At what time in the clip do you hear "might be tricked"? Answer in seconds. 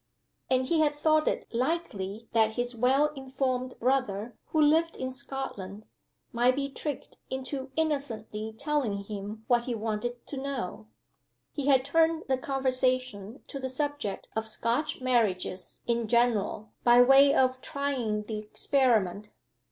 6.31-7.17